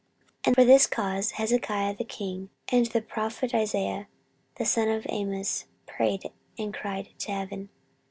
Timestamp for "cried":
6.73-7.09